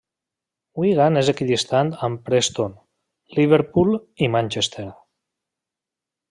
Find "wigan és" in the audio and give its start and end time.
0.83-1.27